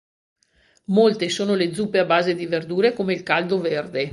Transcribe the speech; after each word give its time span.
Molte 0.85 1.29
sono 1.29 1.53
le 1.53 1.75
zuppe 1.75 1.99
a 1.99 2.05
base 2.05 2.33
di 2.33 2.47
verdure, 2.47 2.91
come 2.93 3.13
il 3.13 3.21
"Caldo 3.21 3.61
verde". 3.61 4.09